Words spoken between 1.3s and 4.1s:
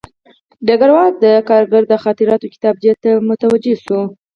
کارګر د خاطراتو کتابچې ته ځیر شوی و